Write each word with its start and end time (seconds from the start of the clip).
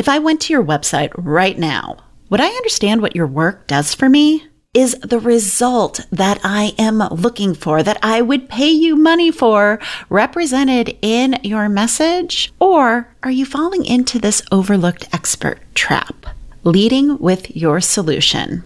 If 0.00 0.08
I 0.08 0.18
went 0.18 0.40
to 0.40 0.54
your 0.54 0.64
website 0.64 1.12
right 1.14 1.58
now, 1.58 1.98
would 2.30 2.40
I 2.40 2.48
understand 2.48 3.02
what 3.02 3.14
your 3.14 3.26
work 3.26 3.66
does 3.66 3.94
for 3.94 4.08
me? 4.08 4.46
Is 4.72 4.94
the 5.00 5.18
result 5.18 6.06
that 6.10 6.40
I 6.42 6.72
am 6.78 7.00
looking 7.10 7.52
for, 7.52 7.82
that 7.82 7.98
I 8.02 8.22
would 8.22 8.48
pay 8.48 8.70
you 8.70 8.96
money 8.96 9.30
for, 9.30 9.78
represented 10.08 10.96
in 11.02 11.38
your 11.42 11.68
message? 11.68 12.50
Or 12.58 13.14
are 13.22 13.30
you 13.30 13.44
falling 13.44 13.84
into 13.84 14.18
this 14.18 14.40
overlooked 14.50 15.06
expert 15.12 15.58
trap, 15.74 16.28
leading 16.64 17.18
with 17.18 17.54
your 17.54 17.82
solution? 17.82 18.64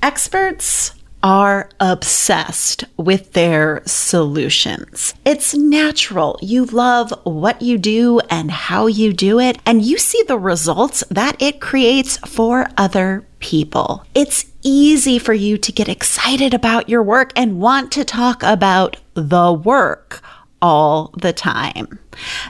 Experts 0.00 0.94
are 1.24 1.70
obsessed 1.80 2.84
with 2.98 3.32
their 3.32 3.82
solutions. 3.86 5.14
It's 5.24 5.54
natural. 5.54 6.38
You 6.42 6.66
love 6.66 7.14
what 7.24 7.62
you 7.62 7.78
do 7.78 8.20
and 8.28 8.50
how 8.50 8.88
you 8.88 9.14
do 9.14 9.40
it, 9.40 9.58
and 9.64 9.82
you 9.82 9.96
see 9.96 10.22
the 10.28 10.38
results 10.38 11.02
that 11.10 11.40
it 11.40 11.62
creates 11.62 12.18
for 12.18 12.66
other 12.76 13.26
people. 13.38 14.04
It's 14.14 14.44
easy 14.62 15.18
for 15.18 15.32
you 15.32 15.56
to 15.56 15.72
get 15.72 15.88
excited 15.88 16.52
about 16.52 16.90
your 16.90 17.02
work 17.02 17.32
and 17.34 17.58
want 17.58 17.90
to 17.92 18.04
talk 18.04 18.42
about 18.42 18.98
the 19.14 19.50
work 19.50 20.22
all 20.60 21.10
the 21.20 21.32
time. 21.32 21.98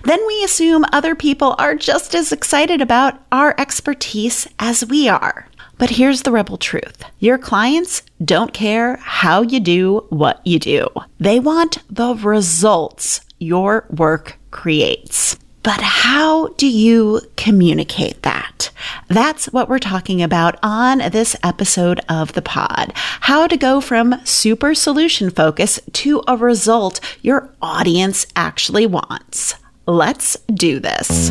Then 0.03 0.25
we 0.27 0.45
assume 0.45 0.84
other 0.93 1.15
people 1.15 1.55
are 1.59 1.75
just 1.75 2.15
as 2.15 2.33
excited 2.33 2.81
about 2.81 3.20
our 3.31 3.55
expertise 3.59 4.48
as 4.59 4.84
we 4.84 5.09
are. 5.09 5.48
But 5.78 5.91
here's 5.91 6.23
the 6.23 6.33
rebel 6.33 6.56
truth 6.56 7.05
your 7.19 7.38
clients 7.38 8.02
don't 8.24 8.52
care 8.52 8.96
how 8.96 9.42
you 9.42 9.60
do 9.60 10.06
what 10.10 10.41
you 10.47 10.59
do, 10.59 10.88
they 11.19 11.41
want 11.41 11.78
the 11.88 12.14
results 12.14 13.20
your 13.38 13.87
work 13.91 14.38
creates. 14.50 15.37
But 15.62 15.80
how 15.80 16.48
do 16.59 16.66
you 16.66 17.23
communicate 17.37 18.23
that? 18.23 18.70
That's 19.09 19.47
what 19.47 19.69
we're 19.69 19.78
talking 19.78 20.23
about 20.23 20.59
on 20.62 20.98
this 21.10 21.34
episode 21.42 22.00
of 22.06 22.34
the 22.34 22.42
pod. 22.42 22.92
How 22.94 23.47
to 23.47 23.56
go 23.56 23.81
from 23.81 24.20
super 24.25 24.75
solution 24.75 25.31
focus 25.31 25.81
to 25.92 26.22
a 26.28 26.36
result 26.36 27.00
your 27.22 27.50
audience 27.62 28.27
actually 28.36 28.86
wants. 28.86 29.55
Let's 29.86 30.36
do 30.53 30.81
this. 30.81 31.31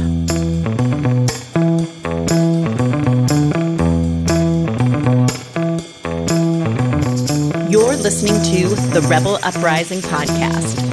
Listening 8.04 8.42
to 8.44 8.76
the 8.92 9.02
Rebel 9.10 9.40
Uprising 9.44 10.02
podcast. 10.02 10.93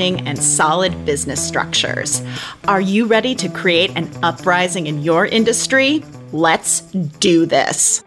and 0.00 0.38
solid 0.38 1.04
business 1.04 1.46
structures. 1.46 2.22
Are 2.66 2.80
you 2.80 3.04
ready 3.04 3.34
to 3.34 3.48
create 3.50 3.90
an 3.96 4.10
uprising 4.22 4.86
in 4.86 5.02
your 5.02 5.26
industry? 5.26 6.02
Let's 6.32 6.80
do 6.80 7.44
this. 7.44 8.02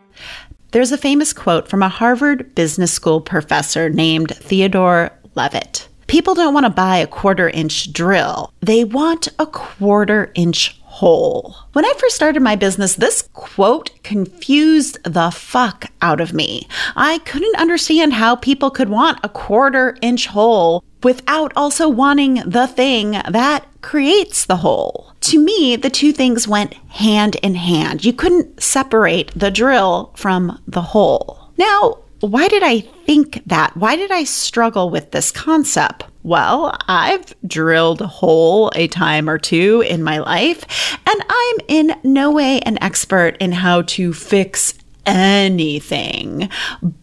There's 0.71 0.91
a 0.91 0.97
famous 0.97 1.33
quote 1.33 1.67
from 1.67 1.83
a 1.83 1.89
Harvard 1.89 2.55
Business 2.55 2.91
School 2.91 3.21
professor 3.21 3.89
named 3.89 4.31
Theodore 4.35 5.11
Levitt. 5.35 5.87
People 6.07 6.33
don't 6.33 6.53
want 6.53 6.65
to 6.65 6.71
buy 6.71 6.97
a 6.97 7.07
quarter 7.07 7.49
inch 7.49 7.93
drill. 7.93 8.51
They 8.61 8.83
want 8.83 9.27
a 9.37 9.45
quarter 9.45 10.31
inch 10.33 10.79
hole. 10.93 11.55
When 11.73 11.85
I 11.85 11.93
first 11.97 12.15
started 12.15 12.41
my 12.41 12.55
business, 12.55 12.95
this 12.95 13.27
quote 13.33 13.91
confused 14.03 14.99
the 15.03 15.31
fuck 15.31 15.85
out 16.01 16.21
of 16.21 16.33
me. 16.33 16.67
I 16.95 17.17
couldn't 17.19 17.55
understand 17.55 18.13
how 18.13 18.35
people 18.35 18.69
could 18.69 18.89
want 18.89 19.19
a 19.23 19.29
quarter 19.29 19.97
inch 20.01 20.27
hole 20.27 20.83
without 21.03 21.51
also 21.55 21.87
wanting 21.89 22.35
the 22.45 22.67
thing 22.67 23.11
that 23.29 23.65
creates 23.81 24.45
the 24.45 24.57
hole. 24.57 25.13
To 25.21 25.39
me, 25.39 25.75
the 25.75 25.89
two 25.89 26.11
things 26.11 26.47
went 26.47 26.73
hand 26.73 27.35
in 27.37 27.55
hand. 27.55 28.03
You 28.03 28.13
couldn't 28.13 28.61
separate 28.61 29.31
the 29.35 29.51
drill 29.51 30.11
from 30.15 30.61
the 30.67 30.81
hole. 30.81 31.51
Now, 31.57 31.99
why 32.19 32.47
did 32.47 32.63
I 32.63 32.79
think 32.79 33.41
that? 33.45 33.75
Why 33.75 33.95
did 33.95 34.11
I 34.11 34.23
struggle 34.23 34.89
with 34.89 35.11
this 35.11 35.31
concept? 35.31 36.05
Well, 36.23 36.77
I've 36.87 37.33
drilled 37.45 38.01
a 38.01 38.07
hole 38.07 38.71
a 38.75 38.87
time 38.87 39.29
or 39.29 39.37
two 39.37 39.81
in 39.81 40.03
my 40.03 40.19
life, 40.19 40.97
and 41.05 41.21
I'm 41.29 41.57
in 41.67 41.95
no 42.03 42.31
way 42.31 42.61
an 42.61 42.81
expert 42.81 43.35
in 43.41 43.51
how 43.51 43.81
to 43.81 44.13
fix 44.13 44.73
anything. 45.05 46.49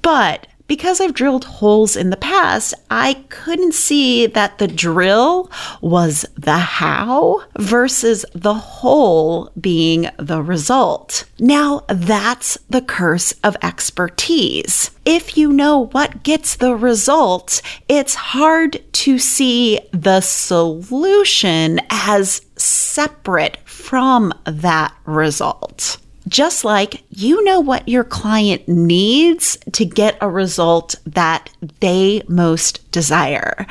But 0.00 0.47
because 0.70 1.00
I've 1.00 1.14
drilled 1.14 1.47
holes 1.47 1.97
in 1.97 2.10
the 2.10 2.16
past, 2.16 2.75
I 2.92 3.25
couldn't 3.28 3.75
see 3.75 4.28
that 4.28 4.58
the 4.58 4.69
drill 4.69 5.50
was 5.81 6.25
the 6.36 6.58
how 6.58 7.42
versus 7.58 8.25
the 8.36 8.54
hole 8.54 9.50
being 9.60 10.09
the 10.16 10.41
result. 10.41 11.25
Now, 11.41 11.82
that's 11.88 12.56
the 12.69 12.82
curse 12.82 13.32
of 13.42 13.56
expertise. 13.62 14.92
If 15.04 15.36
you 15.36 15.53
know 15.53 15.86
what 15.86 16.22
gets 16.22 16.54
the 16.54 16.76
result, 16.76 17.62
it's 17.88 18.14
hard 18.14 18.80
to 18.92 19.19
see 19.19 19.80
the 19.91 20.20
solution 20.20 21.80
as 21.91 22.42
separate 22.54 23.56
from 23.64 24.32
that 24.44 24.94
result. 25.04 25.97
Just 26.30 26.64
like 26.64 27.02
you 27.10 27.42
know 27.44 27.58
what 27.60 27.88
your 27.88 28.04
client 28.04 28.68
needs 28.68 29.58
to 29.72 29.84
get 29.84 30.16
a 30.20 30.30
result 30.30 30.94
that 31.04 31.50
they 31.80 32.22
most 32.28 32.91
desire, 32.92 33.66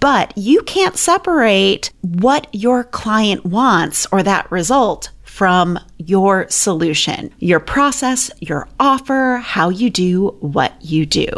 but 0.00 0.36
you 0.36 0.62
can't 0.62 0.96
separate 0.96 1.92
what 2.02 2.48
your 2.52 2.82
client 2.82 3.46
wants 3.46 4.06
or 4.10 4.24
that 4.24 4.50
result 4.50 5.10
from 5.22 5.78
your 5.98 6.48
solution, 6.50 7.32
your 7.38 7.60
process, 7.60 8.30
your 8.40 8.68
offer, 8.80 9.40
how 9.42 9.68
you 9.68 9.88
do 9.88 10.28
what 10.40 10.74
you 10.84 11.06
do. 11.06 11.28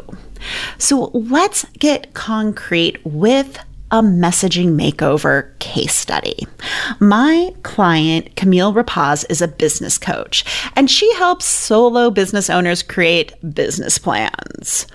So 0.79 1.11
let's 1.13 1.65
get 1.79 2.15
concrete 2.15 3.05
with 3.05 3.59
a 3.93 4.03
messaging 4.03 4.75
makeover 4.75 5.57
case 5.59 5.95
study. 5.95 6.47
My 6.99 7.55
client, 7.63 8.35
Camille 8.37 8.73
Rapacz, 8.73 9.25
is 9.31 9.43
a 9.43 9.49
business 9.49 9.99
coach, 9.99 10.45
and 10.75 10.91
she 10.91 11.13
helps 11.15 11.45
solo 11.45 12.11
business 12.11 12.49
owners 12.51 12.83
create 12.83 13.33
business 13.55 13.99
plans. 13.99 14.87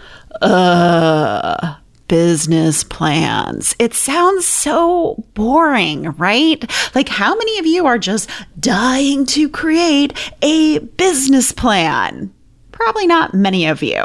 Uh, 0.42 1.76
business 2.08 2.84
plans. 2.84 3.76
It 3.80 3.94
sounds 3.94 4.46
so 4.46 5.24
boring, 5.34 6.12
right? 6.14 6.64
Like, 6.96 7.10
how 7.10 7.36
many 7.36 7.60
of 7.60 7.66
you 7.66 7.86
are 7.86 7.98
just 7.98 8.30
dying 8.60 9.26
to 9.28 9.48
create 9.48 10.14
a 10.42 10.80
business 10.80 11.52
plan? 11.52 12.34
Probably 12.72 13.08
not 13.08 13.34
many 13.34 13.68
of 13.68 13.84
you. 13.84 14.04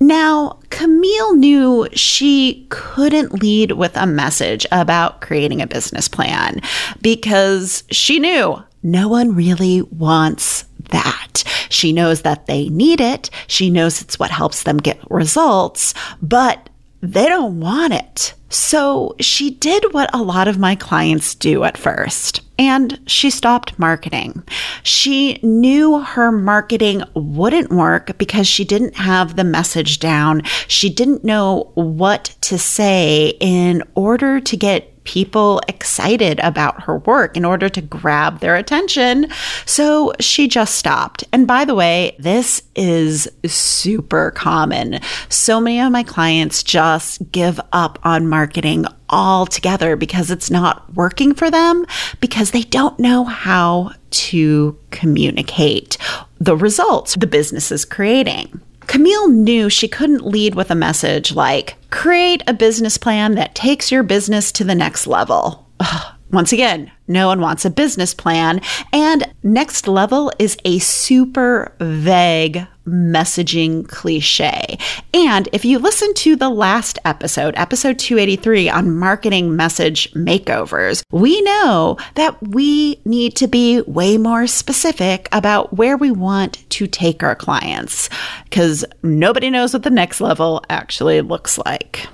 Now, 0.00 0.58
Camille 0.70 1.36
knew 1.36 1.88
she 1.92 2.66
couldn't 2.70 3.40
lead 3.40 3.72
with 3.72 3.96
a 3.96 4.06
message 4.06 4.66
about 4.72 5.20
creating 5.20 5.62
a 5.62 5.66
business 5.66 6.08
plan 6.08 6.60
because 7.00 7.84
she 7.90 8.18
knew 8.18 8.62
no 8.82 9.08
one 9.08 9.34
really 9.34 9.82
wants 9.82 10.64
that. 10.90 11.44
She 11.68 11.92
knows 11.92 12.22
that 12.22 12.46
they 12.46 12.68
need 12.68 13.00
it. 13.00 13.30
She 13.46 13.70
knows 13.70 14.02
it's 14.02 14.18
what 14.18 14.30
helps 14.30 14.64
them 14.64 14.78
get 14.78 14.98
results, 15.10 15.94
but 16.20 16.68
they 17.00 17.26
don't 17.26 17.60
want 17.60 17.92
it. 17.92 18.34
So 18.48 19.16
she 19.20 19.50
did 19.50 19.92
what 19.92 20.10
a 20.14 20.22
lot 20.22 20.48
of 20.48 20.58
my 20.58 20.74
clients 20.74 21.34
do 21.34 21.64
at 21.64 21.78
first, 21.78 22.42
and 22.66 23.00
she 23.06 23.30
stopped 23.30 23.78
marketing. 23.78 24.42
She 24.82 25.38
knew 25.42 26.00
her 26.00 26.32
marketing 26.32 27.02
wouldn't 27.14 27.70
work 27.70 28.16
because 28.18 28.46
she 28.46 28.64
didn't 28.64 28.96
have 28.96 29.36
the 29.36 29.44
message 29.44 29.98
down. 29.98 30.42
She 30.68 30.88
didn't 30.88 31.24
know 31.24 31.70
what 31.74 32.34
to 32.42 32.58
say 32.58 33.36
in 33.40 33.82
order 33.94 34.40
to 34.40 34.56
get 34.56 34.91
people 35.04 35.60
excited 35.68 36.38
about 36.40 36.82
her 36.82 36.98
work 36.98 37.36
in 37.36 37.44
order 37.44 37.68
to 37.68 37.80
grab 37.80 38.40
their 38.40 38.56
attention. 38.56 39.28
So 39.66 40.12
she 40.20 40.48
just 40.48 40.76
stopped. 40.76 41.24
And 41.32 41.46
by 41.46 41.64
the 41.64 41.74
way, 41.74 42.16
this 42.18 42.62
is 42.74 43.28
super 43.46 44.30
common. 44.32 45.00
So 45.28 45.60
many 45.60 45.80
of 45.80 45.92
my 45.92 46.02
clients 46.02 46.62
just 46.62 47.30
give 47.32 47.60
up 47.72 47.98
on 48.04 48.28
marketing 48.28 48.86
altogether 49.08 49.94
because 49.96 50.30
it's 50.30 50.50
not 50.50 50.92
working 50.94 51.34
for 51.34 51.50
them 51.50 51.84
because 52.20 52.50
they 52.50 52.62
don't 52.62 52.98
know 52.98 53.24
how 53.24 53.92
to 54.10 54.78
communicate 54.90 55.98
the 56.40 56.56
results 56.56 57.14
the 57.14 57.26
business 57.26 57.70
is 57.70 57.84
creating. 57.84 58.60
Camille 58.86 59.28
knew 59.28 59.68
she 59.68 59.88
couldn't 59.88 60.26
lead 60.26 60.54
with 60.54 60.70
a 60.70 60.74
message 60.74 61.34
like, 61.34 61.76
create 61.90 62.42
a 62.46 62.54
business 62.54 62.98
plan 62.98 63.34
that 63.34 63.54
takes 63.54 63.90
your 63.90 64.02
business 64.02 64.52
to 64.52 64.64
the 64.64 64.74
next 64.74 65.06
level. 65.06 65.68
Ugh. 65.80 66.14
Once 66.32 66.50
again, 66.50 66.90
no 67.06 67.26
one 67.26 67.42
wants 67.42 67.66
a 67.66 67.70
business 67.70 68.14
plan. 68.14 68.58
And 68.90 69.30
next 69.42 69.86
level 69.86 70.32
is 70.38 70.56
a 70.64 70.78
super 70.78 71.74
vague 71.78 72.66
messaging 72.86 73.88
cliche. 73.88 74.78
And 75.14 75.48
if 75.52 75.64
you 75.64 75.78
listen 75.78 76.12
to 76.14 76.36
the 76.36 76.48
last 76.48 76.98
episode, 77.04 77.54
episode 77.56 77.98
283 77.98 78.68
on 78.68 78.98
marketing 78.98 79.56
message 79.56 80.12
makeovers, 80.12 81.02
we 81.10 81.40
know 81.42 81.96
that 82.14 82.36
we 82.42 83.00
need 83.04 83.36
to 83.36 83.46
be 83.46 83.80
way 83.82 84.18
more 84.18 84.46
specific 84.46 85.28
about 85.32 85.76
where 85.76 85.96
we 85.96 86.10
want 86.10 86.68
to 86.70 86.86
take 86.86 87.22
our 87.22 87.34
clients 87.34 88.08
because 88.44 88.84
nobody 89.02 89.50
knows 89.50 89.72
what 89.72 89.82
the 89.82 89.90
next 89.90 90.20
level 90.20 90.62
actually 90.68 91.20
looks 91.20 91.58
like. 91.58 92.06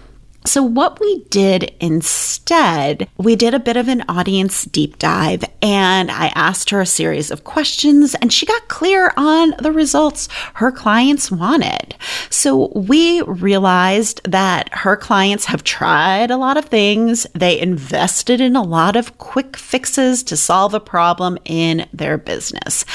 So, 0.49 0.63
what 0.63 0.99
we 0.99 1.25
did 1.25 1.75
instead, 1.79 3.11
we 3.19 3.37
did 3.37 3.53
a 3.53 3.59
bit 3.59 3.77
of 3.77 3.87
an 3.87 4.03
audience 4.09 4.65
deep 4.65 4.99
dive 4.99 5.45
and 5.61 6.11
I 6.11 6.33
asked 6.35 6.71
her 6.71 6.81
a 6.81 6.87
series 6.87 7.31
of 7.31 7.45
questions 7.45 8.15
and 8.15 8.33
she 8.33 8.47
got 8.47 8.67
clear 8.69 9.13
on 9.19 9.53
the 9.59 9.73
results 9.73 10.27
her 10.55 10.73
clients 10.73 11.31
wanted. 11.31 11.97
So, 12.31 12.73
we 12.75 13.21
realized 13.25 14.23
that 14.25 14.71
her 14.73 14.97
clients 14.97 15.45
have 15.45 15.65
tried 15.65 16.31
a 16.31 16.39
lot 16.39 16.57
of 16.57 16.65
things. 16.65 17.27
They 17.35 17.61
invested 17.61 18.41
in 18.41 18.57
a 18.57 18.63
lot 18.63 18.97
of 18.97 19.19
quick 19.19 19.55
fixes 19.55 20.23
to 20.23 20.37
solve 20.39 20.73
a 20.73 20.81
problem 20.81 21.37
in 21.45 21.87
their 21.93 22.17
business. 22.17 22.87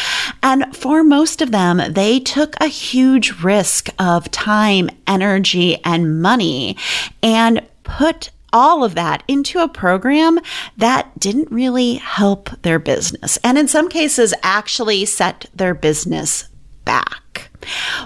And 0.42 0.76
for 0.76 1.04
most 1.04 1.42
of 1.42 1.52
them, 1.52 1.82
they 1.94 2.20
took 2.20 2.56
a 2.60 2.68
huge 2.68 3.44
risk 3.44 3.90
of 4.00 4.32
time, 4.32 4.90
energy, 5.08 5.78
and 5.84 6.22
money. 6.22 6.78
And 7.22 7.62
put 7.84 8.30
all 8.52 8.84
of 8.84 8.96
that 8.96 9.24
into 9.28 9.60
a 9.60 9.68
program 9.68 10.40
that 10.78 11.20
didn't 11.20 11.52
really 11.52 11.96
help 11.96 12.50
their 12.62 12.80
business. 12.80 13.38
And 13.44 13.58
in 13.58 13.68
some 13.68 13.90
cases, 13.90 14.34
actually 14.44 15.06
set 15.06 15.48
their 15.56 15.74
business 15.74 16.48
back. 16.86 17.50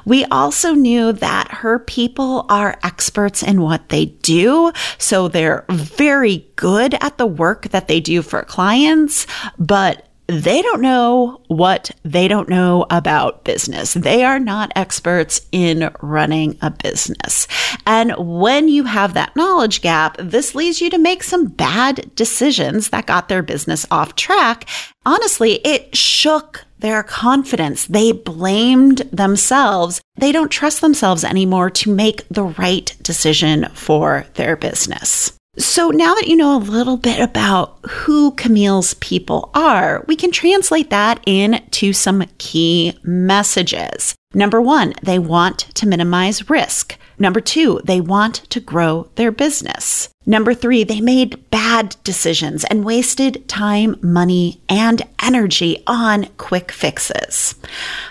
We 0.05 0.23
also 0.25 0.73
knew 0.73 1.11
that 1.13 1.51
her 1.51 1.79
people 1.79 2.45
are 2.47 2.79
experts 2.83 3.43
in 3.43 3.61
what 3.61 3.89
they 3.89 4.05
do. 4.05 4.71
So 4.97 5.27
they're 5.27 5.65
very 5.69 6.47
good 6.55 6.93
at 7.01 7.17
the 7.17 7.25
work 7.25 7.69
that 7.69 7.87
they 7.87 7.99
do 7.99 8.21
for 8.21 8.43
clients, 8.43 9.27
but 9.57 10.06
they 10.27 10.61
don't 10.61 10.81
know 10.81 11.41
what 11.47 11.91
they 12.03 12.27
don't 12.27 12.49
know 12.49 12.85
about 12.89 13.45
business. 13.45 13.93
They 13.93 14.23
are 14.23 14.39
not 14.39 14.71
experts 14.75 15.41
in 15.51 15.89
running 16.01 16.57
a 16.61 16.69
business. 16.69 17.47
And 17.85 18.13
when 18.17 18.67
you 18.67 18.83
have 18.83 19.13
that 19.13 19.35
knowledge 19.35 19.81
gap, 19.81 20.17
this 20.19 20.53
leads 20.53 20.81
you 20.81 20.89
to 20.89 20.97
make 20.97 21.23
some 21.23 21.45
bad 21.45 22.13
decisions 22.15 22.89
that 22.89 23.05
got 23.05 23.29
their 23.29 23.41
business 23.41 23.85
off 23.89 24.15
track. 24.15 24.67
Honestly, 25.05 25.55
it 25.65 25.95
shook 25.95 26.65
their 26.79 27.03
confidence. 27.03 27.85
They 27.85 28.11
blamed 28.11 28.97
themselves. 29.11 30.01
They 30.17 30.31
don't 30.31 30.51
trust 30.51 30.81
themselves 30.81 31.23
anymore 31.23 31.69
to 31.71 31.93
make 31.93 32.27
the 32.29 32.43
right 32.43 32.95
decision 33.01 33.67
for 33.73 34.25
their 34.33 34.55
business. 34.55 35.36
So 35.59 35.89
now 35.89 36.13
that 36.13 36.27
you 36.27 36.35
know 36.35 36.55
a 36.55 36.59
little 36.59 36.97
bit 36.97 37.19
about 37.19 37.79
who 37.89 38.31
Camille's 38.31 38.93
people 38.95 39.49
are, 39.55 40.05
we 40.07 40.15
can 40.15 40.31
translate 40.31 40.91
that 40.91 41.19
into 41.25 41.93
some 41.93 42.25
key 42.37 42.97
messages. 43.01 44.15
Number 44.33 44.61
one, 44.61 44.93
they 45.01 45.19
want 45.19 45.59
to 45.75 45.87
minimize 45.87 46.49
risk. 46.49 46.97
Number 47.17 47.39
two, 47.39 47.79
they 47.85 48.01
want 48.01 48.35
to 48.49 48.59
grow 48.59 49.09
their 49.15 49.31
business. 49.31 50.09
Number 50.25 50.53
three, 50.53 50.83
they 50.83 50.99
made 50.99 51.49
bad 51.49 51.95
decisions 52.03 52.65
and 52.65 52.83
wasted 52.83 53.47
time, 53.47 53.95
money, 54.01 54.61
and 54.67 55.01
energy 55.23 55.81
on 55.87 56.25
quick 56.37 56.71
fixes. 56.71 57.55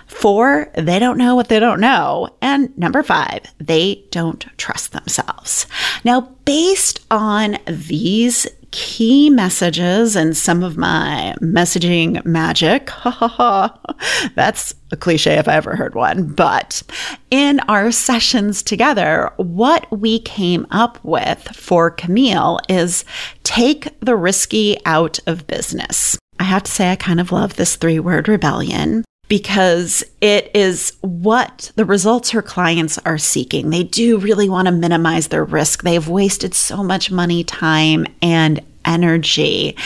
Four, 0.06 0.70
they 0.74 0.98
don't 0.98 1.18
know 1.18 1.34
what 1.34 1.48
they 1.48 1.60
don't 1.60 1.80
know. 1.80 2.30
And 2.40 2.76
number 2.78 3.02
five, 3.02 3.42
they 3.58 4.06
don't 4.10 4.46
trust 4.56 4.92
themselves. 4.92 5.66
Now, 6.02 6.32
based 6.46 7.04
on 7.10 7.58
these 7.66 8.46
key 8.76 9.30
messages 9.30 10.14
and 10.14 10.36
some 10.36 10.62
of 10.62 10.76
my 10.76 11.34
messaging 11.40 12.22
magic. 12.26 12.90
That's 14.34 14.74
a 14.92 14.96
cliche 14.98 15.38
if 15.38 15.48
I 15.48 15.54
ever 15.54 15.74
heard 15.74 15.94
one. 15.94 16.26
But 16.34 16.82
in 17.30 17.60
our 17.68 17.90
sessions 17.90 18.62
together, 18.62 19.32
what 19.38 19.90
we 19.90 20.18
came 20.18 20.66
up 20.70 21.02
with 21.02 21.40
for 21.56 21.90
Camille 21.90 22.60
is 22.68 23.06
take 23.44 23.98
the 24.00 24.14
risky 24.14 24.76
out 24.84 25.18
of 25.26 25.46
business. 25.46 26.18
I 26.38 26.44
have 26.44 26.64
to 26.64 26.70
say, 26.70 26.92
I 26.92 26.96
kind 26.96 27.18
of 27.18 27.32
love 27.32 27.56
this 27.56 27.76
three 27.76 27.98
word 27.98 28.28
rebellion 28.28 29.04
because 29.28 30.04
it 30.20 30.50
is 30.54 30.96
what 31.00 31.72
the 31.76 31.84
results 31.84 32.30
her 32.30 32.42
clients 32.42 32.98
are 32.98 33.18
seeking. 33.18 33.70
They 33.70 33.82
do 33.82 34.18
really 34.18 34.48
want 34.48 34.66
to 34.66 34.72
minimize 34.72 35.28
their 35.28 35.44
risk. 35.44 35.82
They 35.82 35.94
have 35.94 36.08
wasted 36.08 36.54
so 36.54 36.82
much 36.82 37.10
money, 37.10 37.42
time, 37.42 38.06
and 38.22 38.64
energy. 38.86 39.76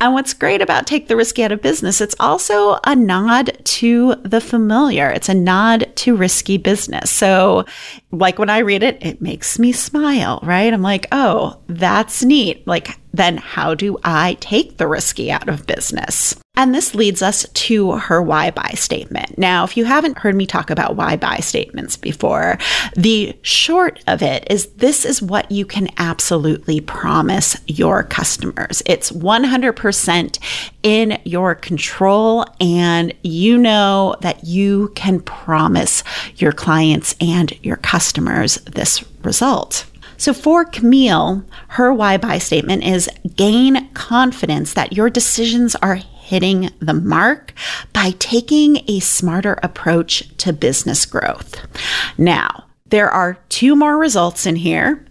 And 0.00 0.12
what's 0.12 0.34
great 0.34 0.60
about 0.60 0.86
Take 0.86 1.08
the 1.08 1.16
Risky 1.16 1.44
Out 1.44 1.52
of 1.52 1.62
Business, 1.62 2.00
it's 2.00 2.16
also 2.18 2.78
a 2.84 2.94
nod 2.94 3.56
to 3.64 4.16
the 4.16 4.40
familiar. 4.40 5.08
It's 5.10 5.28
a 5.28 5.34
nod 5.34 5.90
to 5.96 6.16
risky 6.16 6.58
business. 6.58 7.10
So, 7.10 7.64
like 8.10 8.38
when 8.38 8.50
I 8.50 8.58
read 8.58 8.82
it, 8.82 8.98
it 9.00 9.22
makes 9.22 9.58
me 9.58 9.72
smile, 9.72 10.40
right? 10.42 10.72
I'm 10.72 10.82
like, 10.82 11.06
oh, 11.12 11.60
that's 11.68 12.24
neat. 12.24 12.66
Like, 12.66 12.98
then 13.12 13.38
how 13.38 13.74
do 13.74 13.98
I 14.04 14.36
take 14.40 14.76
the 14.76 14.86
risky 14.86 15.30
out 15.30 15.48
of 15.48 15.66
business? 15.66 16.34
And 16.58 16.74
this 16.74 16.92
leads 16.92 17.22
us 17.22 17.46
to 17.48 17.92
her 17.92 18.20
why 18.20 18.50
buy 18.50 18.70
statement. 18.74 19.38
Now, 19.38 19.62
if 19.62 19.76
you 19.76 19.84
haven't 19.84 20.18
heard 20.18 20.34
me 20.34 20.44
talk 20.44 20.70
about 20.70 20.96
why 20.96 21.14
buy 21.14 21.36
statements 21.36 21.96
before, 21.96 22.58
the 22.96 23.38
short 23.42 24.02
of 24.08 24.22
it 24.22 24.44
is 24.50 24.66
this 24.72 25.04
is 25.04 25.22
what 25.22 25.52
you 25.52 25.64
can 25.64 25.88
absolutely 25.98 26.80
promise 26.80 27.56
your 27.68 28.02
customers. 28.02 28.82
It's 28.86 29.12
100% 29.12 30.38
in 30.82 31.20
your 31.24 31.54
control, 31.54 32.44
and 32.60 33.14
you 33.22 33.56
know 33.56 34.16
that 34.22 34.42
you 34.42 34.88
can 34.96 35.20
promise 35.20 36.02
your 36.38 36.50
clients 36.50 37.14
and 37.20 37.56
your 37.64 37.76
customers 37.76 38.56
this 38.64 39.04
result. 39.22 39.86
So 40.18 40.34
for 40.34 40.64
Camille, 40.64 41.44
her 41.68 41.94
why 41.94 42.16
buy 42.16 42.38
statement 42.38 42.84
is 42.84 43.08
gain 43.36 43.88
confidence 43.94 44.74
that 44.74 44.92
your 44.92 45.08
decisions 45.08 45.74
are 45.76 45.94
hitting 45.94 46.70
the 46.80 46.92
mark 46.92 47.54
by 47.92 48.10
taking 48.18 48.82
a 48.88 48.98
smarter 49.00 49.58
approach 49.62 50.36
to 50.38 50.52
business 50.52 51.06
growth. 51.06 51.56
Now, 52.18 52.66
there 52.86 53.08
are 53.08 53.38
two 53.48 53.76
more 53.76 53.96
results 53.96 54.44
in 54.44 54.56
here 54.56 55.04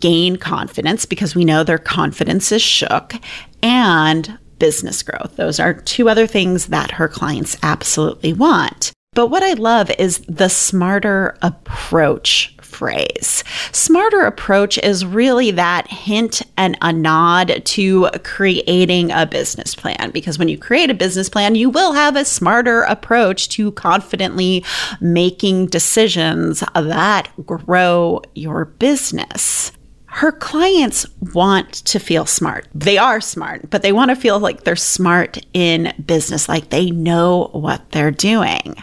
gain 0.00 0.36
confidence 0.36 1.04
because 1.04 1.34
we 1.34 1.44
know 1.44 1.62
their 1.62 1.76
confidence 1.76 2.50
is 2.52 2.62
shook 2.62 3.14
and 3.62 4.38
business 4.58 5.02
growth. 5.02 5.36
Those 5.36 5.60
are 5.60 5.74
two 5.74 6.08
other 6.08 6.26
things 6.26 6.66
that 6.66 6.92
her 6.92 7.08
clients 7.08 7.56
absolutely 7.62 8.32
want. 8.32 8.92
But 9.14 9.28
what 9.28 9.42
I 9.42 9.52
love 9.52 9.90
is 9.98 10.18
the 10.28 10.48
smarter 10.48 11.36
approach 11.42 12.53
phrase. 12.74 13.44
Smarter 13.70 14.22
approach 14.22 14.78
is 14.78 15.06
really 15.06 15.52
that 15.52 15.86
hint 15.88 16.42
and 16.56 16.76
a 16.82 16.92
nod 16.92 17.62
to 17.64 18.08
creating 18.24 19.12
a 19.12 19.26
business 19.26 19.74
plan 19.74 20.10
because 20.10 20.38
when 20.38 20.48
you 20.48 20.58
create 20.58 20.90
a 20.90 20.94
business 20.94 21.28
plan, 21.28 21.54
you 21.54 21.70
will 21.70 21.92
have 21.92 22.16
a 22.16 22.24
smarter 22.24 22.82
approach 22.82 23.48
to 23.50 23.70
confidently 23.72 24.64
making 25.00 25.66
decisions 25.66 26.64
that 26.74 27.30
grow 27.46 28.20
your 28.34 28.64
business 28.64 29.72
her 30.14 30.30
clients 30.30 31.06
want 31.34 31.72
to 31.72 31.98
feel 31.98 32.24
smart. 32.24 32.68
They 32.72 32.98
are 32.98 33.20
smart, 33.20 33.68
but 33.68 33.82
they 33.82 33.90
want 33.90 34.10
to 34.10 34.16
feel 34.16 34.38
like 34.38 34.62
they're 34.62 34.76
smart 34.76 35.44
in 35.52 35.92
business, 36.06 36.48
like 36.48 36.70
they 36.70 36.92
know 36.92 37.48
what 37.50 37.90
they're 37.90 38.12
doing. 38.12 38.76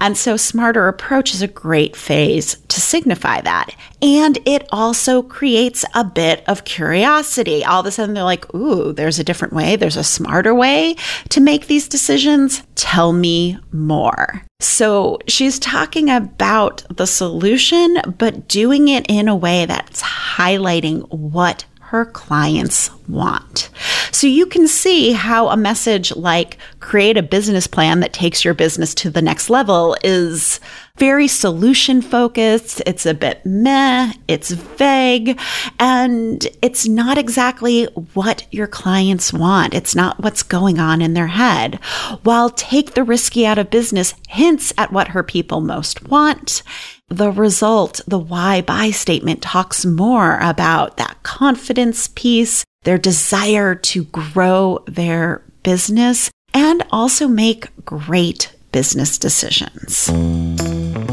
And 0.00 0.14
so, 0.14 0.36
smarter 0.36 0.86
approach 0.86 1.32
is 1.32 1.40
a 1.40 1.48
great 1.48 1.96
phase 1.96 2.58
to 2.68 2.82
signify 2.82 3.40
that. 3.40 3.74
And 4.04 4.38
it 4.44 4.68
also 4.70 5.22
creates 5.22 5.82
a 5.94 6.04
bit 6.04 6.44
of 6.46 6.66
curiosity. 6.66 7.64
All 7.64 7.80
of 7.80 7.86
a 7.86 7.90
sudden, 7.90 8.14
they're 8.14 8.22
like, 8.22 8.52
ooh, 8.54 8.92
there's 8.92 9.18
a 9.18 9.24
different 9.24 9.54
way, 9.54 9.76
there's 9.76 9.96
a 9.96 10.04
smarter 10.04 10.54
way 10.54 10.96
to 11.30 11.40
make 11.40 11.68
these 11.68 11.88
decisions. 11.88 12.62
Tell 12.74 13.14
me 13.14 13.58
more. 13.72 14.42
So 14.60 15.20
she's 15.26 15.58
talking 15.58 16.10
about 16.10 16.84
the 16.94 17.06
solution, 17.06 17.96
but 18.18 18.46
doing 18.46 18.88
it 18.88 19.06
in 19.08 19.26
a 19.26 19.34
way 19.34 19.64
that's 19.64 20.02
highlighting 20.02 21.08
what 21.10 21.64
her 21.78 22.04
clients 22.04 22.90
want. 23.08 23.70
So 24.10 24.26
you 24.26 24.46
can 24.46 24.66
see 24.66 25.12
how 25.12 25.48
a 25.48 25.56
message 25.56 26.14
like 26.16 26.58
create 26.80 27.16
a 27.16 27.22
business 27.22 27.66
plan 27.66 28.00
that 28.00 28.12
takes 28.12 28.44
your 28.44 28.52
business 28.52 28.94
to 28.96 29.10
the 29.10 29.22
next 29.22 29.48
level 29.48 29.96
is 30.02 30.60
very 30.98 31.26
solution 31.26 32.00
focused. 32.00 32.80
It's 32.86 33.04
a 33.04 33.14
bit 33.14 33.44
meh, 33.44 34.12
it's 34.28 34.50
vague, 34.50 35.40
and 35.78 36.46
it's 36.62 36.86
not 36.86 37.18
exactly 37.18 37.84
what 38.14 38.46
your 38.52 38.68
clients 38.68 39.32
want. 39.32 39.74
It's 39.74 39.96
not 39.96 40.20
what's 40.20 40.42
going 40.44 40.78
on 40.78 41.02
in 41.02 41.14
their 41.14 41.26
head. 41.26 41.76
While 42.22 42.48
take 42.50 42.94
the 42.94 43.02
risky 43.02 43.44
out 43.44 43.58
of 43.58 43.70
business 43.70 44.14
hints 44.28 44.72
at 44.78 44.92
what 44.92 45.08
her 45.08 45.22
people 45.22 45.60
most 45.60 46.08
want. 46.08 46.62
The 47.08 47.30
result, 47.30 48.00
the 48.06 48.18
why 48.18 48.60
buy 48.62 48.90
statement 48.90 49.42
talks 49.42 49.84
more 49.84 50.38
about 50.38 50.96
that 50.96 51.22
confidence 51.22 52.08
piece, 52.08 52.64
their 52.84 52.98
desire 52.98 53.74
to 53.74 54.04
grow 54.04 54.82
their 54.86 55.42
business, 55.64 56.30
and 56.54 56.84
also 56.90 57.26
make 57.26 57.84
great 57.84 58.54
business 58.72 59.18
decisions. 59.18 60.10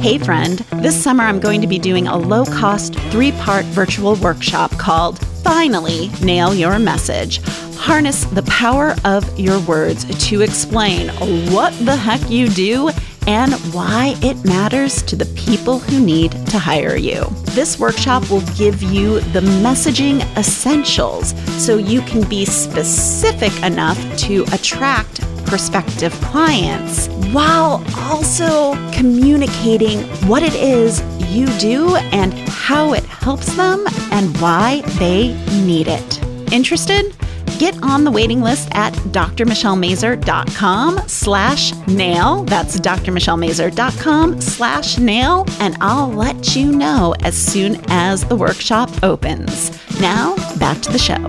Hey, 0.02 0.18
friend, 0.18 0.58
this 0.82 1.00
summer 1.00 1.24
I'm 1.24 1.40
going 1.40 1.62
to 1.62 1.68
be 1.68 1.78
doing 1.78 2.08
a 2.08 2.18
low 2.18 2.44
cost 2.44 2.96
three 3.12 3.34
part 3.34 3.66
virtual 3.66 4.16
workshop 4.16 4.72
called 4.72 5.20
Finally 5.44 6.10
Nail 6.24 6.56
Your 6.56 6.80
Message. 6.80 7.40
Harness 7.76 8.26
the 8.26 8.42
power 8.44 8.96
of 9.06 9.40
your 9.40 9.60
words 9.60 10.06
to 10.30 10.42
explain 10.42 11.10
what 11.54 11.72
the 11.86 11.96
heck 11.96 12.32
you 12.32 12.50
do 12.50 12.90
and 13.28 13.54
why 13.76 14.16
it 14.24 14.44
matters 14.44 15.04
to 15.04 15.16
the 15.16 15.28
people 15.36 15.78
who 15.78 16.04
need 16.04 16.32
to 16.48 16.58
hire 16.58 16.96
you. 16.96 17.24
This 17.52 17.78
workshop 17.78 18.28
will 18.32 18.42
give 18.56 18.82
you 18.82 19.20
the 19.20 19.42
messaging 19.62 20.22
essentials 20.36 21.36
so 21.64 21.78
you 21.78 22.02
can 22.02 22.28
be 22.28 22.44
specific 22.44 23.56
enough 23.62 24.00
to 24.18 24.46
attract 24.52 25.22
prospective 25.52 26.14
clients 26.22 27.08
while 27.34 27.84
also 27.98 28.74
communicating 28.94 30.00
what 30.26 30.42
it 30.42 30.54
is 30.54 31.02
you 31.30 31.46
do 31.60 31.94
and 32.14 32.34
how 32.48 32.94
it 32.94 33.04
helps 33.04 33.54
them 33.58 33.86
and 34.14 34.40
why 34.40 34.80
they 34.98 35.34
need 35.66 35.90
it. 35.90 36.24
Interested? 36.54 37.14
Get 37.60 37.78
on 37.84 38.06
the 38.06 38.12
waiting 38.12 38.40
list 38.40 38.70
at 38.72 38.94
drmichellemazur.com 38.94 41.02
slash 41.10 41.74
nail. 41.88 42.46
That's 42.46 42.80
drmichellemazur.com 42.80 44.40
slash 44.40 44.98
nail. 45.00 45.46
And 45.60 45.76
I'll 45.82 46.14
let 46.14 46.56
you 46.56 46.72
know 46.72 47.14
as 47.24 47.36
soon 47.36 47.76
as 47.90 48.24
the 48.24 48.38
workshop 48.38 48.90
opens. 49.04 49.70
Now, 50.00 50.38
back 50.58 50.82
to 50.84 50.92
the 50.94 50.98
show. 50.98 51.20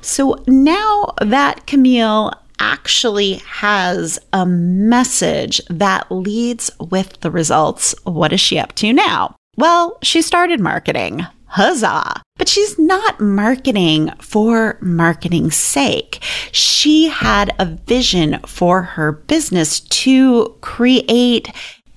So 0.00 0.42
now 0.46 1.12
that 1.20 1.66
Camille 1.66 2.32
actually 2.60 3.34
has 3.46 4.18
a 4.32 4.46
message 4.46 5.60
that 5.68 6.10
leads 6.12 6.70
with 6.78 7.18
the 7.20 7.30
results, 7.30 7.94
what 8.04 8.32
is 8.32 8.40
she 8.40 8.58
up 8.58 8.74
to 8.76 8.92
now? 8.92 9.34
Well, 9.56 9.98
she 10.02 10.22
started 10.22 10.60
marketing. 10.60 11.26
Huzzah. 11.46 12.22
But 12.38 12.48
she's 12.48 12.78
not 12.78 13.20
marketing 13.20 14.12
for 14.20 14.78
marketing's 14.80 15.56
sake. 15.56 16.22
She 16.52 17.08
had 17.08 17.52
a 17.58 17.66
vision 17.66 18.38
for 18.46 18.82
her 18.82 19.10
business 19.10 19.80
to 19.80 20.56
create 20.60 21.48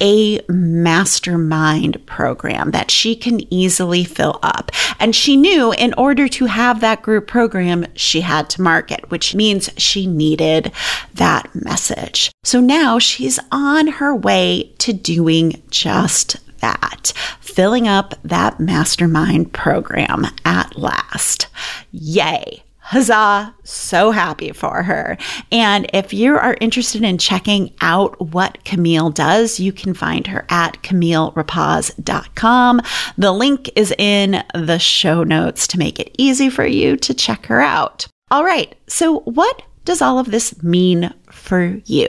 a 0.03 0.41
mastermind 0.49 2.05
program 2.05 2.71
that 2.71 2.91
she 2.91 3.15
can 3.15 3.41
easily 3.51 4.03
fill 4.03 4.39
up. 4.43 4.69
And 4.99 5.15
she 5.15 5.37
knew 5.37 5.71
in 5.71 5.93
order 5.93 6.27
to 6.27 6.45
have 6.45 6.81
that 6.81 7.01
group 7.01 7.25
program, 7.25 7.85
she 7.95 8.21
had 8.21 8.49
to 8.51 8.61
market, 8.61 9.09
which 9.09 9.33
means 9.33 9.69
she 9.77 10.05
needed 10.05 10.73
that 11.13 11.49
message. 11.55 12.31
So 12.43 12.59
now 12.59 12.99
she's 12.99 13.39
on 13.51 13.87
her 13.87 14.13
way 14.13 14.73
to 14.79 14.91
doing 14.91 15.63
just 15.69 16.35
that, 16.59 17.13
filling 17.39 17.87
up 17.87 18.15
that 18.23 18.59
mastermind 18.59 19.53
program 19.53 20.25
at 20.43 20.77
last. 20.77 21.47
Yay. 21.91 22.62
Huzzah! 22.85 23.55
So 23.63 24.11
happy 24.11 24.51
for 24.51 24.83
her. 24.83 25.17
And 25.51 25.89
if 25.93 26.13
you 26.13 26.35
are 26.35 26.57
interested 26.59 27.01
in 27.01 27.17
checking 27.17 27.73
out 27.79 28.19
what 28.33 28.65
Camille 28.65 29.09
does, 29.09 29.57
you 29.57 29.71
can 29.71 29.93
find 29.93 30.27
her 30.27 30.45
at 30.49 30.83
CamilleRapacz.com. 30.83 32.81
The 33.17 33.31
link 33.31 33.69
is 33.77 33.93
in 33.97 34.43
the 34.53 34.79
show 34.79 35.23
notes 35.23 35.65
to 35.67 35.79
make 35.79 35.97
it 35.97 36.13
easy 36.17 36.49
for 36.49 36.65
you 36.65 36.97
to 36.97 37.13
check 37.13 37.45
her 37.45 37.61
out. 37.61 38.05
All 38.29 38.43
right. 38.43 38.75
So 38.87 39.19
what 39.21 39.61
does 39.85 40.01
all 40.01 40.19
of 40.19 40.31
this 40.31 40.61
mean 40.61 41.13
for 41.31 41.79
you? 41.85 42.07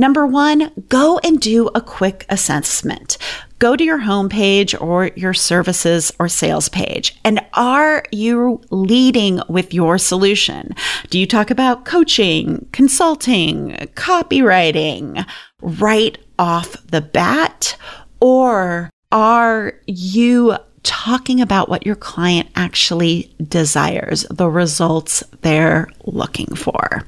Number 0.00 0.24
one, 0.24 0.70
go 0.88 1.18
and 1.24 1.40
do 1.40 1.68
a 1.74 1.80
quick 1.80 2.24
assessment. 2.28 3.18
Go 3.58 3.74
to 3.74 3.82
your 3.82 3.98
homepage 3.98 4.80
or 4.80 5.10
your 5.16 5.34
services 5.34 6.12
or 6.20 6.28
sales 6.28 6.68
page. 6.68 7.18
And 7.24 7.44
are 7.54 8.04
you 8.12 8.60
leading 8.70 9.40
with 9.48 9.74
your 9.74 9.98
solution? 9.98 10.72
Do 11.10 11.18
you 11.18 11.26
talk 11.26 11.50
about 11.50 11.84
coaching, 11.84 12.68
consulting, 12.70 13.70
copywriting 13.94 15.26
right 15.60 16.16
off 16.38 16.76
the 16.86 17.00
bat? 17.00 17.76
Or 18.20 18.90
are 19.10 19.80
you 19.86 20.56
talking 20.88 21.42
about 21.42 21.68
what 21.68 21.84
your 21.84 21.94
client 21.94 22.48
actually 22.56 23.30
desires, 23.46 24.24
the 24.30 24.48
results 24.48 25.22
they're 25.42 25.86
looking 26.06 26.54
for. 26.54 27.04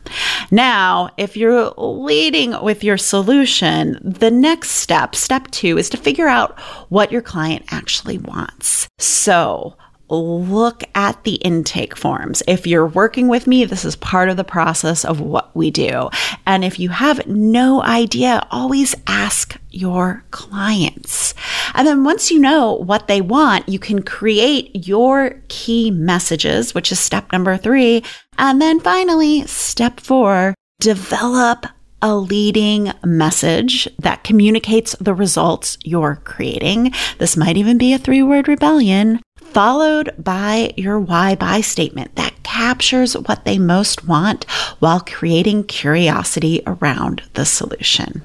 Now, 0.51 1.09
if 1.17 1.35
you're 1.35 1.73
leading 1.79 2.63
with 2.63 2.85
your 2.85 2.99
solution, 2.99 3.99
the 4.03 4.31
next 4.31 4.73
step, 4.73 5.15
step 5.15 5.51
two, 5.51 5.79
is 5.79 5.89
to 5.91 5.97
figure 5.97 6.29
out 6.29 6.61
what 6.91 7.11
your 7.11 7.23
client 7.23 7.65
actually 7.71 8.19
wants. 8.19 8.87
So, 8.99 9.77
look 10.11 10.83
at 10.95 11.23
the 11.25 11.35
intake 11.37 11.97
forms. 11.97 12.43
If 12.47 12.67
you're 12.67 12.87
working 12.87 13.29
with 13.29 13.47
me, 13.47 13.65
this 13.65 13.85
is 13.85 13.97
part 13.97 14.29
of 14.29 14.37
the 14.37 14.45
process 14.45 15.05
of 15.05 15.21
what 15.21 15.55
we 15.55 15.71
do. 15.71 16.11
And 16.47 16.65
if 16.65 16.79
you 16.79 16.89
have 16.91 17.27
no 17.27 17.83
idea, 17.83 18.47
always 18.51 18.95
ask 19.07 19.57
your 19.71 20.25
clients. 20.31 21.35
And 21.75 21.87
then 21.87 22.05
once 22.05 22.31
you 22.31 22.39
know 22.39 22.75
what 22.75 23.07
they 23.07 23.21
want, 23.21 23.69
you 23.69 23.79
can 23.79 24.03
create 24.03 24.87
your 24.87 25.41
key 25.49 25.91
messages, 25.91 26.75
which 26.75 26.91
is 26.91 26.99
step 26.99 27.33
number 27.33 27.57
three. 27.57 28.03
And 28.39 28.61
then 28.61 28.81
finally, 28.81 29.47
step 29.47 30.01
four, 30.01 30.55
develop 30.81 31.67
a 32.03 32.17
leading 32.17 32.93
message 33.05 33.89
that 33.99 34.25
communicates 34.25 34.97
the 35.01 35.15
results 35.15 35.77
you're 35.85 36.17
creating. 36.25 36.93
This 37.19 37.37
might 37.37 37.57
even 37.57 37.79
be 37.79 37.93
a 37.93 37.99
three 37.99 38.23
word 38.23 38.49
rebellion 38.49 39.21
followed 39.53 40.15
by 40.19 40.73
your 40.77 40.99
why 40.99 41.35
buy 41.35 41.61
statement 41.61 42.15
that 42.17 42.43
captures 42.43 43.15
what 43.17 43.45
they 43.45 43.59
most 43.59 44.07
want 44.07 44.45
while 44.79 45.01
creating 45.01 45.65
curiosity 45.65 46.63
around 46.67 47.23
the 47.35 47.45
solution. 47.45 48.23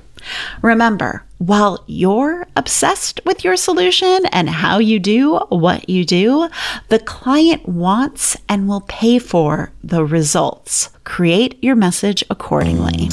Remember, 0.62 1.24
while 1.38 1.84
you're 1.88 2.48
obsessed 2.56 3.20
with 3.26 3.44
your 3.44 3.56
solution 3.56 4.26
and 4.28 4.50
how 4.50 4.80
you 4.80 5.00
do 5.00 5.38
what 5.50 5.90
you 5.90 6.06
do, 6.06 6.50
the 6.90 7.00
client 7.00 7.68
wants 7.68 8.38
and 8.50 8.68
will 8.68 8.82
pay 8.82 9.20
for 9.20 9.72
the 9.84 10.04
results. 10.04 10.90
Create 11.04 11.64
your 11.64 11.76
message 11.76 12.24
accordingly. 12.30 13.10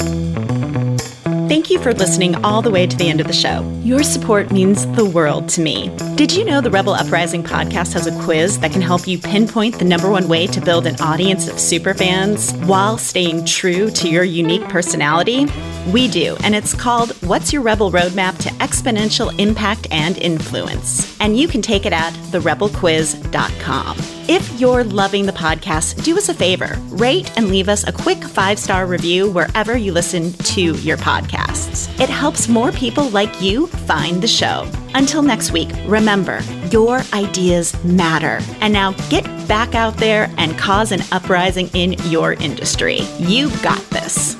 Thank 1.47 1.69
you 1.69 1.79
for 1.79 1.93
listening 1.93 2.35
all 2.43 2.61
the 2.61 2.71
way 2.71 2.87
to 2.87 2.95
the 2.95 3.09
end 3.09 3.19
of 3.19 3.27
the 3.27 3.33
show. 3.33 3.61
Your 3.83 4.01
support 4.01 4.51
means 4.51 4.87
the 4.95 5.05
world 5.05 5.49
to 5.49 5.61
me. 5.61 5.89
Did 6.15 6.33
you 6.33 6.45
know 6.45 6.61
the 6.61 6.71
Rebel 6.71 6.93
Uprising 6.93 7.43
podcast 7.43 7.93
has 7.93 8.07
a 8.07 8.23
quiz 8.23 8.59
that 8.59 8.71
can 8.71 8.81
help 8.81 9.07
you 9.07 9.17
pinpoint 9.17 9.77
the 9.77 9.85
number 9.85 10.09
one 10.09 10.27
way 10.27 10.47
to 10.47 10.61
build 10.61 10.87
an 10.87 10.99
audience 11.01 11.47
of 11.47 11.55
superfans 11.55 12.53
while 12.65 12.97
staying 12.97 13.45
true 13.45 13.89
to 13.91 14.09
your 14.09 14.23
unique 14.23 14.67
personality? 14.69 15.47
We 15.91 16.07
do, 16.07 16.37
and 16.43 16.55
it's 16.55 16.73
called 16.73 17.11
What's 17.23 17.51
Your 17.51 17.61
Rebel 17.61 17.91
Roadmap 17.91 18.37
to 18.39 18.49
Exponential 18.49 19.37
Impact 19.39 19.87
and 19.91 20.17
Influence? 20.17 21.15
And 21.19 21.37
you 21.37 21.47
can 21.47 21.61
take 21.61 21.85
it 21.85 21.93
at 21.93 22.13
therebelquiz.com. 22.31 23.97
If 24.35 24.59
you're 24.59 24.83
loving 24.83 25.27
the 25.27 25.31
podcast, 25.31 26.03
do 26.03 26.17
us 26.17 26.27
a 26.27 26.33
favor 26.33 26.75
rate 26.89 27.31
and 27.37 27.49
leave 27.49 27.69
us 27.69 27.87
a 27.87 27.91
quick 27.91 28.23
five 28.23 28.57
star 28.57 28.87
review 28.87 29.29
wherever 29.29 29.77
you 29.77 29.91
listen 29.91 30.33
to 30.33 30.73
your 30.77 30.97
podcasts. 30.97 31.87
It 31.99 32.09
helps 32.09 32.47
more 32.47 32.71
people 32.71 33.09
like 33.09 33.43
you 33.43 33.67
find 33.67 34.23
the 34.23 34.27
show. 34.27 34.67
Until 34.95 35.21
next 35.21 35.51
week, 35.51 35.69
remember 35.85 36.39
your 36.71 37.03
ideas 37.13 37.75
matter. 37.83 38.39
And 38.59 38.73
now 38.73 38.93
get 39.11 39.23
back 39.47 39.75
out 39.75 39.97
there 39.97 40.33
and 40.39 40.57
cause 40.57 40.91
an 40.91 41.03
uprising 41.11 41.69
in 41.75 41.93
your 42.09 42.33
industry. 42.33 43.01
You 43.19 43.51
got 43.61 43.87
this. 43.91 44.35